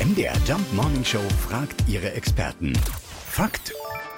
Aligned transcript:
MDR 0.00 0.34
Jump 0.46 0.72
Morning 0.74 1.04
Show 1.04 1.18
fragt 1.48 1.88
ihre 1.88 2.12
Experten. 2.12 2.72
Fakt 3.28 3.72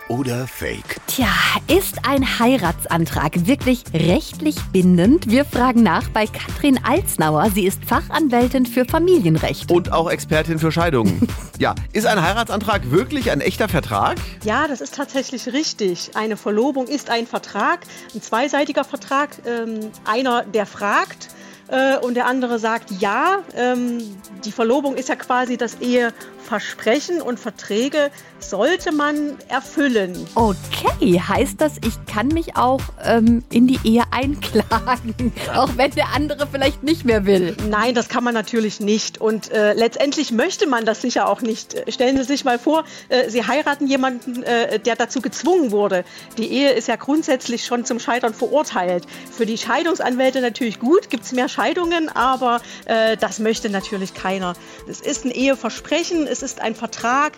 oder 0.08 0.46
Fake? 0.46 1.00
Tja, 1.06 1.32
ist 1.68 2.06
ein 2.06 2.38
Heiratsantrag 2.38 3.46
wirklich 3.46 3.84
rechtlich 3.94 4.56
bindend? 4.72 5.30
Wir 5.30 5.46
fragen 5.46 5.82
nach 5.82 6.10
bei 6.10 6.26
Katrin 6.26 6.78
Alsnauer. 6.84 7.48
Sie 7.54 7.64
ist 7.64 7.82
Fachanwältin 7.82 8.66
für 8.66 8.84
Familienrecht. 8.84 9.70
Und 9.70 9.90
auch 9.90 10.10
Expertin 10.10 10.58
für 10.58 10.70
Scheidungen. 10.70 11.26
ja, 11.58 11.74
ist 11.94 12.06
ein 12.06 12.20
Heiratsantrag 12.20 12.90
wirklich 12.90 13.30
ein 13.30 13.40
echter 13.40 13.70
Vertrag? 13.70 14.18
Ja, 14.44 14.68
das 14.68 14.82
ist 14.82 14.94
tatsächlich 14.94 15.46
richtig. 15.50 16.10
Eine 16.14 16.36
Verlobung 16.36 16.88
ist 16.88 17.08
ein 17.08 17.26
Vertrag, 17.26 17.86
ein 18.14 18.20
zweiseitiger 18.20 18.84
Vertrag. 18.84 19.30
Ähm, 19.46 19.90
einer, 20.04 20.44
der 20.44 20.66
fragt 20.66 21.28
äh, 21.70 21.98
und 21.98 22.14
der 22.14 22.26
andere 22.26 22.58
sagt 22.58 22.90
ja. 23.00 23.38
Ähm, 23.56 23.98
die 24.44 24.52
Verlobung 24.52 24.96
ist 24.96 25.08
ja 25.08 25.16
quasi 25.16 25.56
das 25.56 25.80
Eheversprechen 25.80 27.20
und 27.20 27.38
Verträge 27.38 28.10
sollte 28.40 28.92
man 28.92 29.36
erfüllen. 29.48 30.26
Okay, 30.34 31.20
heißt 31.20 31.60
das, 31.60 31.76
ich 31.84 31.94
kann 32.06 32.28
mich 32.28 32.56
auch 32.56 32.80
ähm, 33.04 33.44
in 33.50 33.66
die 33.66 33.78
Ehe 33.84 34.02
einklagen, 34.10 35.32
auch 35.54 35.70
wenn 35.76 35.90
der 35.92 36.14
andere 36.14 36.46
vielleicht 36.46 36.82
nicht 36.82 37.04
mehr 37.04 37.26
will? 37.26 37.56
Nein, 37.68 37.94
das 37.94 38.08
kann 38.08 38.24
man 38.24 38.34
natürlich 38.34 38.80
nicht. 38.80 39.20
Und 39.20 39.50
äh, 39.50 39.74
letztendlich 39.74 40.32
möchte 40.32 40.66
man 40.66 40.84
das 40.84 41.02
sicher 41.02 41.28
auch 41.28 41.42
nicht. 41.42 41.76
Stellen 41.88 42.16
Sie 42.16 42.24
sich 42.24 42.44
mal 42.44 42.58
vor, 42.58 42.84
äh, 43.08 43.28
Sie 43.28 43.46
heiraten 43.46 43.86
jemanden, 43.86 44.42
äh, 44.42 44.78
der 44.78 44.96
dazu 44.96 45.20
gezwungen 45.20 45.70
wurde. 45.70 46.04
Die 46.38 46.50
Ehe 46.50 46.72
ist 46.72 46.88
ja 46.88 46.96
grundsätzlich 46.96 47.64
schon 47.64 47.84
zum 47.84 48.00
Scheitern 48.00 48.34
verurteilt. 48.34 49.04
Für 49.30 49.46
die 49.46 49.58
Scheidungsanwälte 49.58 50.40
natürlich 50.40 50.78
gut, 50.78 51.10
gibt 51.10 51.24
es 51.24 51.32
mehr 51.32 51.48
Scheidungen, 51.48 51.59
aber 52.08 52.60
äh, 52.86 53.16
das 53.16 53.38
möchte 53.38 53.70
natürlich 53.70 54.14
keiner. 54.14 54.54
Es 54.88 55.00
ist 55.00 55.24
ein 55.24 55.30
Eheversprechen, 55.30 56.26
es 56.26 56.42
ist 56.42 56.60
ein 56.60 56.74
Vertrag. 56.74 57.32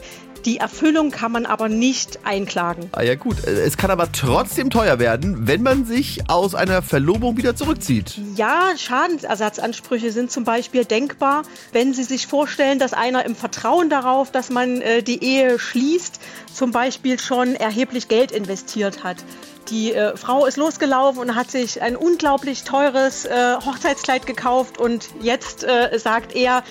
Die 0.44 0.56
Erfüllung 0.56 1.12
kann 1.12 1.30
man 1.30 1.46
aber 1.46 1.68
nicht 1.68 2.20
einklagen. 2.24 2.88
Ah 2.92 3.02
ja 3.02 3.14
gut, 3.14 3.44
es 3.46 3.76
kann 3.76 3.92
aber 3.92 4.10
trotzdem 4.10 4.70
teuer 4.70 4.98
werden, 4.98 5.46
wenn 5.46 5.62
man 5.62 5.84
sich 5.84 6.28
aus 6.28 6.56
einer 6.56 6.82
Verlobung 6.82 7.36
wieder 7.36 7.54
zurückzieht. 7.54 8.18
Ja, 8.34 8.72
Schadensersatzansprüche 8.76 10.10
sind 10.10 10.32
zum 10.32 10.42
Beispiel 10.42 10.84
denkbar, 10.84 11.42
wenn 11.72 11.94
Sie 11.94 12.02
sich 12.02 12.26
vorstellen, 12.26 12.80
dass 12.80 12.92
einer 12.92 13.24
im 13.24 13.36
Vertrauen 13.36 13.88
darauf, 13.88 14.32
dass 14.32 14.50
man 14.50 14.80
äh, 14.80 15.04
die 15.04 15.22
Ehe 15.22 15.60
schließt, 15.60 16.18
zum 16.52 16.72
Beispiel 16.72 17.20
schon 17.20 17.54
erheblich 17.54 18.08
Geld 18.08 18.32
investiert 18.32 19.04
hat. 19.04 19.18
Die 19.72 19.94
äh, 19.94 20.16
Frau 20.18 20.44
ist 20.44 20.58
losgelaufen 20.58 21.20
und 21.22 21.34
hat 21.34 21.50
sich 21.50 21.80
ein 21.80 21.96
unglaublich 21.96 22.62
teures 22.62 23.24
äh, 23.24 23.56
Hochzeitskleid 23.56 24.26
gekauft 24.26 24.78
und 24.78 25.08
jetzt 25.20 25.64
äh, 25.64 25.98
sagt 25.98 26.36
er, 26.36 26.62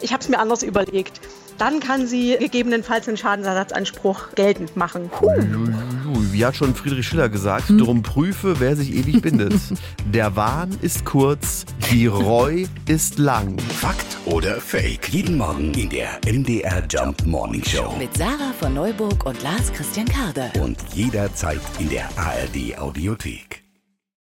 ich 0.00 0.12
habe 0.12 0.22
es 0.22 0.28
mir 0.28 0.40
anders 0.40 0.62
überlegt 0.64 1.20
dann 1.58 1.80
kann 1.80 2.06
sie 2.06 2.36
gegebenenfalls 2.38 3.08
einen 3.08 3.16
Schadensersatzanspruch 3.16 4.30
geltend 4.34 4.76
machen. 4.76 5.10
Wie 6.30 6.44
hat 6.46 6.56
schon 6.56 6.74
Friedrich 6.74 7.06
Schiller 7.08 7.28
gesagt, 7.28 7.68
hm. 7.68 7.78
drum 7.78 8.02
prüfe, 8.02 8.60
wer 8.60 8.76
sich 8.76 8.94
ewig 8.94 9.20
bindet. 9.20 9.54
Der 10.12 10.36
Wahn 10.36 10.78
ist 10.82 11.04
kurz, 11.04 11.66
die 11.90 12.06
Reu 12.06 12.64
ist 12.86 13.18
lang. 13.18 13.58
Fakt 13.58 14.18
oder 14.26 14.60
Fake? 14.60 15.08
Jeden 15.08 15.38
Morgen 15.38 15.72
in 15.72 15.88
der 15.88 16.20
MDR 16.26 16.82
Jump 16.88 17.24
Morning 17.24 17.64
Show. 17.64 17.94
Mit 17.98 18.14
Sarah 18.16 18.52
von 18.58 18.74
Neuburg 18.74 19.24
und 19.24 19.42
Lars 19.42 19.72
Christian 19.72 20.06
Karde. 20.06 20.50
Und 20.60 20.76
jederzeit 20.94 21.60
in 21.78 21.88
der 21.88 22.08
ARD 22.16 22.78
Audiothek. 22.78 23.57